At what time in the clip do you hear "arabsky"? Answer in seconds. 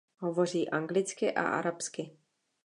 1.47-2.17